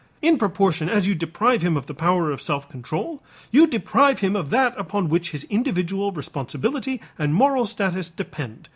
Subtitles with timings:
[0.19, 4.35] In proportion as you deprive him of the power of self control, you deprive him
[4.35, 8.67] of that upon which his individual responsibility and moral status depend.